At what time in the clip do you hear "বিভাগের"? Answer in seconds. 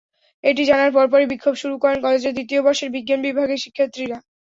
3.27-3.63